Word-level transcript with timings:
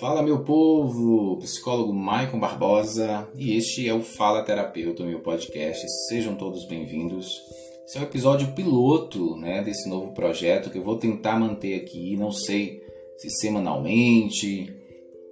Fala 0.00 0.22
meu 0.22 0.38
povo, 0.38 1.36
psicólogo 1.40 1.92
Maicon 1.92 2.40
Barbosa 2.40 3.28
e 3.36 3.54
este 3.54 3.86
é 3.86 3.92
o 3.92 4.00
Fala 4.00 4.42
Terapeuta, 4.42 5.04
meu 5.04 5.20
podcast. 5.20 5.86
Sejam 6.08 6.34
todos 6.34 6.64
bem-vindos. 6.64 7.28
Esse 7.86 7.98
é 7.98 8.00
o 8.00 8.04
episódio 8.04 8.50
piloto 8.52 9.36
né, 9.36 9.62
desse 9.62 9.86
novo 9.90 10.14
projeto 10.14 10.70
que 10.70 10.78
eu 10.78 10.82
vou 10.82 10.96
tentar 10.96 11.38
manter 11.38 11.74
aqui, 11.74 12.16
não 12.16 12.32
sei 12.32 12.82
se 13.18 13.28
semanalmente, 13.28 14.74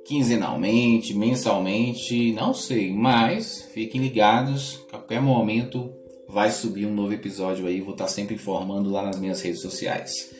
quinzenalmente, 0.05 1.15
mensalmente, 1.15 2.33
não 2.35 2.53
sei, 2.53 2.93
mas 2.93 3.63
fiquem 3.73 4.03
ligados, 4.03 4.85
a 4.89 4.99
qualquer 4.99 5.23
momento 5.23 5.91
vai 6.29 6.51
subir 6.51 6.85
um 6.85 6.95
novo 6.95 7.15
episódio 7.15 7.67
aí, 7.67 7.81
vou 7.81 7.93
estar 7.93 8.09
sempre 8.09 8.35
informando 8.35 8.91
lá 8.91 9.03
nas 9.03 9.19
minhas 9.19 9.41
redes 9.41 9.63
sociais. 9.63 10.37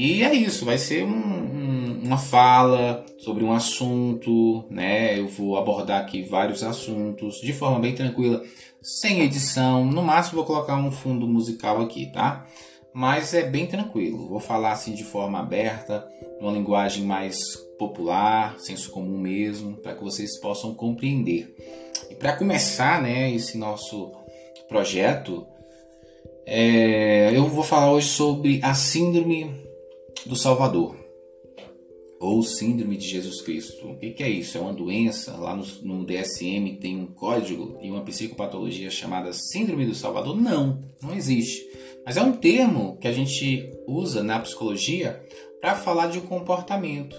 E 0.00 0.22
é 0.22 0.32
isso, 0.32 0.64
vai 0.64 0.78
ser 0.78 1.02
um, 1.02 1.10
um, 1.10 1.57
uma 2.02 2.18
fala 2.18 3.04
sobre 3.18 3.44
um 3.44 3.52
assunto, 3.52 4.64
né? 4.70 5.18
Eu 5.18 5.28
vou 5.28 5.56
abordar 5.56 6.00
aqui 6.00 6.22
vários 6.22 6.62
assuntos 6.62 7.40
de 7.40 7.52
forma 7.52 7.78
bem 7.78 7.94
tranquila, 7.94 8.42
sem 8.82 9.20
edição. 9.20 9.84
No 9.84 10.02
máximo 10.02 10.36
vou 10.36 10.44
colocar 10.44 10.76
um 10.76 10.90
fundo 10.90 11.26
musical 11.26 11.80
aqui, 11.80 12.06
tá? 12.12 12.46
Mas 12.92 13.34
é 13.34 13.42
bem 13.42 13.66
tranquilo. 13.66 14.28
Vou 14.28 14.40
falar 14.40 14.72
assim 14.72 14.94
de 14.94 15.04
forma 15.04 15.38
aberta, 15.38 16.06
uma 16.40 16.52
linguagem 16.52 17.04
mais 17.04 17.56
popular, 17.78 18.58
senso 18.58 18.90
comum 18.90 19.18
mesmo, 19.18 19.76
para 19.76 19.94
que 19.94 20.02
vocês 20.02 20.38
possam 20.40 20.74
compreender. 20.74 21.54
E 22.10 22.14
para 22.14 22.36
começar, 22.36 23.00
né, 23.00 23.30
esse 23.32 23.56
nosso 23.56 24.12
projeto, 24.68 25.46
é, 26.44 27.30
eu 27.36 27.46
vou 27.46 27.62
falar 27.62 27.92
hoje 27.92 28.08
sobre 28.08 28.60
a 28.62 28.74
síndrome 28.74 29.54
do 30.26 30.34
Salvador, 30.34 30.96
ou 32.20 32.42
Síndrome 32.42 32.96
de 32.96 33.06
Jesus 33.06 33.40
Cristo. 33.40 33.90
O 33.90 33.96
que, 33.96 34.22
é 34.22 34.28
isso? 34.28 34.58
É 34.58 34.60
uma 34.60 34.72
doença. 34.72 35.36
Lá 35.36 35.54
no, 35.54 35.64
no, 35.82 36.04
DSM 36.04 36.76
tem 36.80 36.96
um 36.96 37.06
código 37.06 37.78
e 37.80 37.90
uma 37.90 38.02
psicopatologia 38.02 38.90
chamada 38.90 39.32
Síndrome 39.32 39.86
do 39.86 39.94
Salvador? 39.94 40.36
Não, 40.36 40.80
não 41.02 41.14
existe. 41.14 41.64
Mas 42.04 42.16
é 42.16 42.22
um 42.22 42.32
termo 42.32 42.96
que 43.00 43.06
a 43.06 43.12
gente 43.12 43.72
usa 43.86 44.22
na 44.22 44.40
psicologia 44.40 45.22
para 45.60 45.76
falar 45.76 46.08
de 46.08 46.18
um 46.18 46.26
comportamento. 46.26 47.16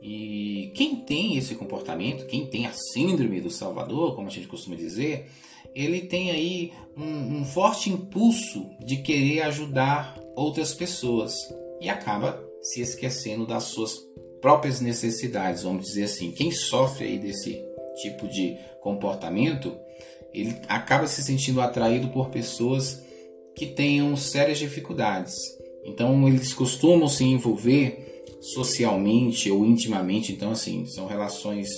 E 0.00 0.72
quem 0.74 0.96
tem 0.96 1.36
esse 1.36 1.54
comportamento, 1.54 2.26
quem 2.26 2.46
tem 2.46 2.66
a 2.66 2.72
Síndrome 2.72 3.40
do 3.40 3.50
Salvador, 3.50 4.14
como 4.14 4.28
a 4.28 4.30
gente 4.30 4.46
costuma 4.46 4.76
dizer, 4.76 5.26
ele 5.74 6.02
tem 6.02 6.30
aí 6.30 6.72
um, 6.96 7.40
um 7.40 7.44
forte 7.44 7.90
impulso 7.90 8.70
de 8.84 8.98
querer 8.98 9.42
ajudar 9.42 10.18
outras 10.36 10.72
pessoas 10.72 11.34
e 11.80 11.88
acaba 11.88 12.42
se 12.62 12.80
esquecendo 12.80 13.46
das 13.46 13.64
suas 13.64 13.96
próprias 14.40 14.80
necessidades, 14.80 15.62
vamos 15.62 15.86
dizer 15.86 16.04
assim. 16.04 16.30
Quem 16.30 16.50
sofre 16.50 17.04
aí 17.06 17.18
desse 17.18 17.62
tipo 18.02 18.28
de 18.28 18.56
comportamento, 18.80 19.76
ele 20.32 20.56
acaba 20.68 21.06
se 21.06 21.22
sentindo 21.22 21.60
atraído 21.60 22.08
por 22.08 22.30
pessoas 22.30 23.02
que 23.54 23.66
tenham 23.66 24.16
sérias 24.16 24.58
dificuldades. 24.58 25.34
Então 25.84 26.28
eles 26.28 26.54
costumam 26.54 27.08
se 27.08 27.24
envolver 27.24 28.24
socialmente 28.40 29.50
ou 29.50 29.64
intimamente, 29.64 30.32
então 30.32 30.52
assim, 30.52 30.86
são 30.86 31.06
relações 31.06 31.68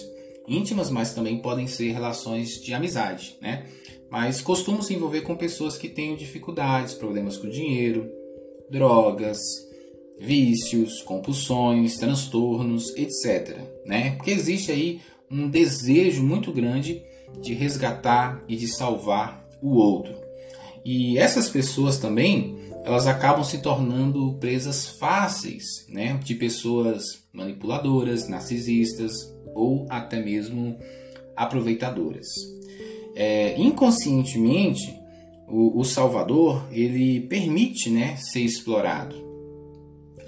íntimas, 0.47 0.91
mas 0.91 1.15
também 1.15 1.39
podem 1.39 1.67
ser 1.67 1.93
relações 1.93 2.61
de 2.61 2.75
amizade, 2.75 3.37
né? 3.41 3.67
Mas 4.11 4.43
costumam 4.43 4.83
se 4.83 4.93
envolver 4.93 5.21
com 5.23 5.37
pessoas 5.37 5.79
que 5.79 5.89
tenham 5.89 6.17
dificuldades, 6.17 6.95
problemas 6.95 7.37
com 7.37 7.49
dinheiro, 7.49 8.11
drogas, 8.69 9.39
vícios, 10.21 11.01
compulsões, 11.03 11.97
transtornos, 11.97 12.95
etc. 12.95 13.57
Né? 13.87 14.13
Porque 14.13 14.31
existe 14.31 14.71
aí 14.71 15.01
um 15.31 15.49
desejo 15.49 16.23
muito 16.23 16.53
grande 16.53 17.03
de 17.41 17.55
resgatar 17.55 18.45
e 18.47 18.55
de 18.55 18.69
salvar 18.69 19.43
o 19.63 19.77
outro. 19.77 20.15
E 20.85 21.17
essas 21.17 21.49
pessoas 21.49 21.99
também, 21.99 22.57
elas 22.85 23.07
acabam 23.07 23.45
se 23.45 23.59
tornando 23.59 24.35
presas 24.35 24.89
fáceis, 24.89 25.87
né, 25.89 26.19
de 26.25 26.35
pessoas 26.35 27.03
manipuladoras, 27.33 28.29
narcisistas 28.29 29.13
ou 29.55 29.87
até 29.89 30.21
mesmo 30.23 30.77
aproveitadoras. 31.37 32.27
É, 33.15 33.61
inconscientemente, 33.61 34.99
o, 35.47 35.81
o 35.81 35.85
Salvador 35.85 36.67
ele 36.73 37.21
permite, 37.21 37.91
né, 37.91 38.17
ser 38.17 38.41
explorado 38.41 39.30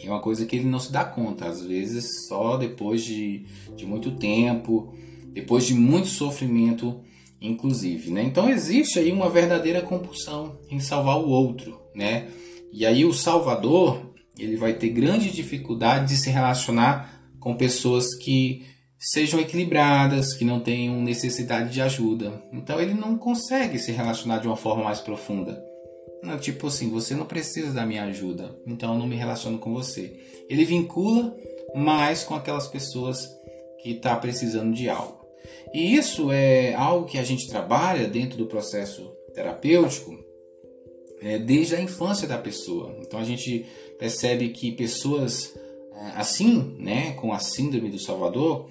é 0.07 0.11
uma 0.11 0.21
coisa 0.21 0.47
que 0.47 0.57
ele 0.57 0.69
não 0.69 0.79
se 0.79 0.91
dá 0.91 1.05
conta, 1.05 1.47
às 1.47 1.63
vezes 1.63 2.27
só 2.29 2.57
depois 2.57 3.05
de, 3.05 3.45
de 3.77 3.87
muito 3.87 4.13
tempo, 4.13 4.95
depois 5.33 5.65
de 5.65 5.75
muito 5.75 6.09
sofrimento, 6.09 7.01
inclusive. 7.41 8.11
Né? 8.11 8.23
Então 8.23 8.49
existe 8.49 8.99
aí 8.99 9.13
uma 9.13 9.29
verdadeira 9.29 9.83
compulsão 9.83 10.59
em 10.71 10.81
salvar 10.81 11.19
o 11.19 11.29
outro. 11.29 11.81
Né? 11.95 12.29
E 12.73 12.87
aí 12.87 13.05
o 13.05 13.13
salvador 13.13 14.13
ele 14.39 14.57
vai 14.57 14.73
ter 14.73 14.89
grande 14.89 15.31
dificuldade 15.31 16.09
de 16.09 16.17
se 16.17 16.31
relacionar 16.31 17.23
com 17.39 17.55
pessoas 17.55 18.15
que 18.15 18.65
sejam 18.99 19.41
equilibradas, 19.41 20.33
que 20.35 20.45
não 20.45 20.61
tenham 20.61 21.01
necessidade 21.03 21.73
de 21.73 21.81
ajuda. 21.81 22.43
Então 22.53 22.81
ele 22.81 22.95
não 22.95 23.19
consegue 23.19 23.79
se 23.79 23.93
relacionar 23.93 24.39
de 24.39 24.47
uma 24.47 24.57
forma 24.57 24.85
mais 24.85 25.01
profunda. 25.01 25.72
Tipo 26.41 26.69
assim, 26.69 26.89
você 26.89 27.15
não 27.15 27.27
precisa 27.27 27.73
da 27.73 27.85
minha 27.85 28.05
ajuda, 28.05 28.57
então 28.67 28.93
eu 28.93 28.99
não 28.99 29.07
me 29.07 29.17
relaciono 29.17 29.59
com 29.59 29.73
você. 29.73 30.13
Ele 30.49 30.65
vincula 30.65 31.37
mais 31.75 32.23
com 32.23 32.35
aquelas 32.35 32.69
pessoas 32.69 33.29
que 33.83 33.91
está 33.91 34.15
precisando 34.17 34.73
de 34.73 34.89
algo. 34.89 35.21
E 35.75 35.95
isso 35.95 36.31
é 36.31 36.75
algo 36.75 37.07
que 37.07 37.19
a 37.19 37.25
gente 37.25 37.49
trabalha 37.49 38.07
dentro 38.07 38.39
do 38.39 38.47
processo 38.47 39.11
terapêutico 39.35 40.17
é, 41.21 41.39
desde 41.39 41.75
a 41.75 41.81
infância 41.81 42.29
da 42.29 42.39
pessoa. 42.39 42.95
Então 43.01 43.19
a 43.19 43.25
gente 43.25 43.65
percebe 43.99 44.51
que 44.51 44.73
pessoas 44.73 45.55
é, 45.95 46.13
assim, 46.17 46.77
né, 46.79 47.13
com 47.13 47.33
a 47.33 47.39
síndrome 47.39 47.89
do 47.89 47.99
Salvador, 47.99 48.69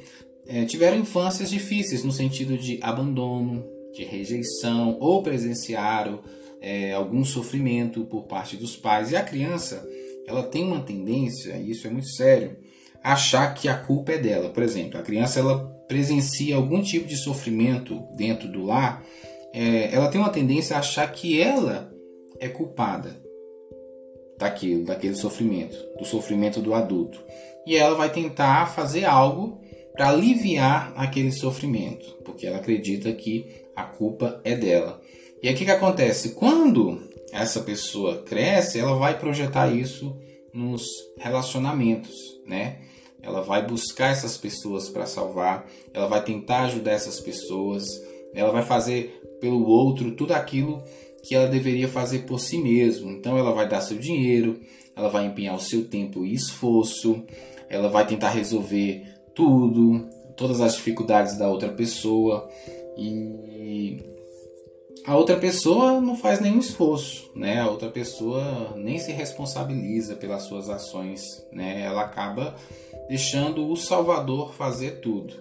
é, 0.48 0.66
tiveram 0.66 0.98
infâncias 0.98 1.50
difíceis 1.50 2.04
no 2.04 2.12
sentido 2.12 2.58
de 2.58 2.80
abandono, 2.82 3.64
de 3.94 4.04
rejeição 4.04 4.98
ou 5.00 5.22
presenciaram 5.24 6.20
é, 6.62 6.94
algum 6.94 7.26
sofrimento 7.26 8.06
por 8.06 8.24
parte 8.24 8.56
dos 8.56 8.78
pais. 8.78 9.12
E 9.12 9.16
a 9.16 9.24
criança, 9.24 9.86
ela 10.28 10.44
tem 10.44 10.64
uma 10.64 10.82
tendência, 10.82 11.56
e 11.56 11.72
isso 11.72 11.88
é 11.88 11.90
muito 11.90 12.10
sério, 12.10 12.56
a 13.04 13.14
achar 13.14 13.54
que 13.56 13.68
a 13.68 13.78
culpa 13.78 14.12
é 14.12 14.18
dela. 14.18 14.50
Por 14.50 14.62
exemplo, 14.62 15.00
a 15.00 15.04
criança 15.04 15.40
ela 15.40 15.68
presencia 15.88 16.56
algum 16.56 16.82
tipo 16.82 17.08
de 17.08 17.18
sofrimento 17.18 18.08
dentro 18.16 18.48
do 18.48 18.64
lar, 18.64 19.04
é, 19.54 19.94
ela 19.94 20.08
tem 20.08 20.22
uma 20.22 20.30
tendência 20.30 20.76
a 20.76 20.80
achar 20.80 21.12
que 21.12 21.42
ela 21.42 21.92
é 22.40 22.48
culpada 22.48 23.22
daquilo, 24.38 24.86
daquele 24.86 25.16
sofrimento, 25.16 25.78
do 25.98 26.06
sofrimento 26.06 26.62
do 26.62 26.74
adulto. 26.74 27.22
E 27.66 27.76
ela 27.76 27.96
vai 27.96 28.12
tentar 28.12 28.68
fazer 28.68 29.04
algo 29.04 29.60
para 29.94 30.10
aliviar 30.10 30.94
aquele 30.96 31.32
sofrimento, 31.32 32.18
porque 32.24 32.48
ela 32.48 32.58
acredita 32.58 33.12
que 33.12 33.46
a 33.76 33.84
culpa 33.84 34.40
é 34.44 34.56
dela. 34.56 35.02
E 35.42 35.48
aí 35.48 35.56
o 35.56 35.58
que, 35.58 35.66
que 35.66 35.72
acontece? 35.72 36.30
Quando 36.30 37.02
essa 37.32 37.62
pessoa 37.62 38.22
cresce, 38.24 38.80
ela 38.80 38.96
vai 38.96 39.18
projetar 39.18 39.74
isso 39.74 40.16
nos 40.54 40.86
relacionamentos, 41.18 42.16
né? 42.46 42.80
Ela 43.24 43.42
vai 43.42 43.66
buscar 43.66 44.12
essas 44.12 44.38
pessoas 44.38 44.90
para 44.90 45.06
salvar, 45.06 45.68
ela 45.94 46.08
vai 46.08 46.24
tentar 46.24 46.64
ajudar 46.64 46.92
essas 46.92 47.20
pessoas, 47.20 47.86
ela 48.34 48.52
vai 48.52 48.64
fazer 48.64 49.20
pelo 49.40 49.66
outro 49.66 50.12
tudo 50.16 50.34
aquilo 50.34 50.84
que 51.24 51.36
ela 51.36 51.48
deveria 51.48 51.88
fazer 51.88 52.20
por 52.20 52.40
si 52.40 52.58
mesmo. 52.58 53.10
Então 53.12 53.38
ela 53.38 53.52
vai 53.52 53.68
dar 53.68 53.82
seu 53.82 53.98
dinheiro, 53.98 54.60
ela 54.96 55.10
vai 55.10 55.26
empenhar 55.26 55.56
o 55.56 55.60
seu 55.60 55.86
tempo 55.86 56.26
e 56.26 56.34
esforço, 56.34 57.24
ela 57.70 57.90
vai 57.90 58.06
tentar 58.06 58.30
resolver 58.30 59.08
tudo, 59.34 60.08
todas 60.36 60.62
as 60.62 60.76
dificuldades 60.76 61.38
da 61.38 61.50
outra 61.50 61.70
pessoa 61.70 62.50
e 62.98 64.11
a 65.12 65.18
outra 65.18 65.36
pessoa 65.36 66.00
não 66.00 66.16
faz 66.16 66.40
nenhum 66.40 66.60
esforço, 66.60 67.30
né? 67.36 67.60
A 67.60 67.70
outra 67.70 67.90
pessoa 67.90 68.74
nem 68.78 68.98
se 68.98 69.12
responsabiliza 69.12 70.16
pelas 70.16 70.44
suas 70.44 70.70
ações, 70.70 71.22
né? 71.52 71.82
Ela 71.82 72.04
acaba 72.04 72.56
deixando 73.10 73.68
o 73.68 73.76
Salvador 73.76 74.54
fazer 74.54 75.02
tudo. 75.02 75.34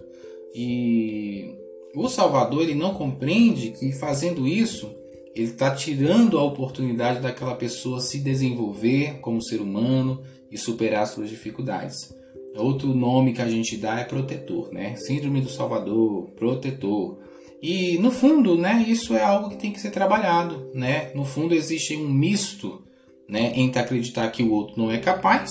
E 0.52 1.55
o 1.94 2.08
Salvador 2.08 2.62
ele 2.62 2.75
não 2.75 2.94
compreende 2.94 3.70
que 3.70 3.93
fazendo 3.93 4.44
isso 4.44 4.93
ele 5.37 5.52
está 5.52 5.72
tirando 5.72 6.37
a 6.37 6.43
oportunidade 6.43 7.20
daquela 7.20 7.55
pessoa 7.55 8.00
se 8.00 8.19
desenvolver 8.19 9.20
como 9.20 9.40
ser 9.40 9.61
humano 9.61 10.20
e 10.50 10.58
superar 10.58 11.06
suas 11.06 11.31
dificuldades. 11.31 12.12
Outro 12.56 12.93
nome 12.93 13.34
que 13.34 13.40
a 13.40 13.49
gente 13.49 13.76
dá 13.76 14.00
é 14.00 14.05
protetor, 14.05 14.72
né? 14.72 14.96
Síndrome 14.96 15.40
do 15.40 15.49
Salvador, 15.49 16.28
protetor. 16.31 17.20
E 17.62 17.99
no 17.99 18.11
fundo, 18.11 18.57
né, 18.57 18.85
isso 18.89 19.15
é 19.15 19.23
algo 19.23 19.51
que 19.51 19.57
tem 19.57 19.73
que 19.73 19.81
ser 19.81 19.91
trabalhado, 19.91 20.71
né? 20.75 21.11
No 21.15 21.25
fundo 21.25 21.55
existe 21.55 21.95
um 21.97 22.09
misto, 22.09 22.83
né, 23.29 23.53
entre 23.55 23.81
acreditar 23.81 24.31
que 24.31 24.43
o 24.43 24.53
outro 24.53 24.83
não 24.83 24.91
é 24.91 24.99
capaz 24.99 25.51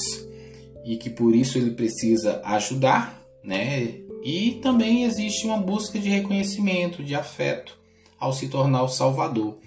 e 0.83 0.97
que 0.97 1.09
por 1.09 1.35
isso 1.35 1.57
ele 1.57 1.71
precisa 1.71 2.41
ajudar, 2.43 3.21
né? 3.43 3.99
E 4.23 4.59
também 4.61 5.03
existe 5.03 5.45
uma 5.45 5.57
busca 5.57 5.99
de 5.99 6.09
reconhecimento, 6.09 7.03
de 7.03 7.13
afeto, 7.13 7.77
ao 8.19 8.33
se 8.33 8.49
tornar 8.49 8.83
o 8.83 8.89
salvador. 8.89 9.57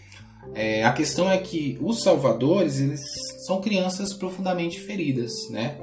É, 0.54 0.84
a 0.84 0.92
questão 0.92 1.30
é 1.30 1.38
que 1.38 1.78
os 1.80 2.02
salvadores 2.02 2.80
eles 2.80 3.00
são 3.46 3.60
crianças 3.60 4.12
profundamente 4.12 4.80
feridas, 4.80 5.32
né? 5.48 5.78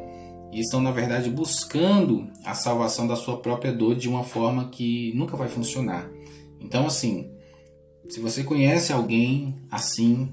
E 0.52 0.60
estão, 0.60 0.82
na 0.82 0.92
verdade, 0.92 1.30
buscando 1.30 2.28
a 2.44 2.54
salvação 2.54 3.08
da 3.08 3.16
sua 3.16 3.38
própria 3.38 3.72
dor 3.72 3.96
de 3.96 4.10
uma 4.10 4.24
forma 4.24 4.70
que 4.70 5.14
nunca 5.16 5.38
vai 5.38 5.48
funcionar. 5.48 6.10
Então, 6.60 6.86
assim, 6.86 7.32
se 8.10 8.20
você 8.20 8.44
conhece 8.44 8.92
alguém 8.92 9.56
assim, 9.70 10.30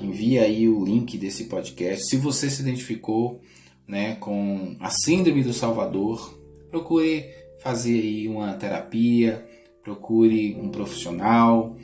envia 0.00 0.42
aí 0.42 0.68
o 0.68 0.84
link 0.84 1.16
desse 1.16 1.44
podcast. 1.44 2.08
Se 2.08 2.16
você 2.16 2.50
se 2.50 2.62
identificou 2.62 3.40
né, 3.86 4.16
com 4.16 4.76
a 4.80 4.90
síndrome 4.90 5.42
do 5.42 5.52
Salvador, 5.52 6.38
procure 6.70 7.24
fazer 7.60 7.98
aí 8.00 8.28
uma 8.28 8.52
terapia, 8.54 9.46
procure 9.82 10.54
um 10.54 10.68
profissional, 10.68 11.76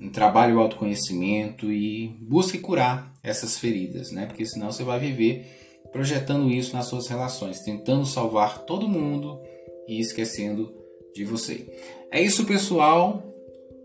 um 0.00 0.08
trabalho 0.10 0.60
autoconhecimento 0.60 1.72
e 1.72 2.08
busque 2.20 2.58
curar 2.58 3.12
essas 3.22 3.58
feridas, 3.58 4.12
né? 4.12 4.26
Porque 4.26 4.46
senão 4.46 4.70
você 4.70 4.84
vai 4.84 5.00
viver 5.00 5.44
projetando 5.92 6.50
isso 6.50 6.76
nas 6.76 6.86
suas 6.86 7.08
relações, 7.08 7.60
tentando 7.60 8.06
salvar 8.06 8.64
todo 8.64 8.88
mundo 8.88 9.40
e 9.88 10.00
esquecendo 10.00 10.72
de 11.14 11.24
você. 11.24 11.66
É 12.10 12.22
isso, 12.22 12.44
pessoal. 12.46 13.22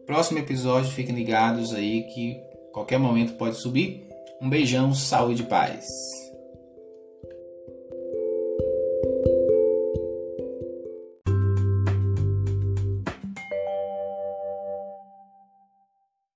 Próximo 0.06 0.40
episódio, 0.40 0.92
fiquem 0.92 1.14
ligados 1.14 1.74
aí 1.74 2.04
que 2.04 2.40
qualquer 2.72 2.98
momento 2.98 3.34
pode 3.34 3.58
subir. 3.58 4.08
Um 4.42 4.50
beijão, 4.50 4.94
saúde 4.94 5.44
e 5.44 5.46
paz. 5.46 6.23